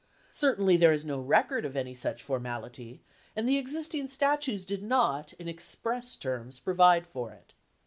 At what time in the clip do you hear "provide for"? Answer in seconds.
6.59-7.31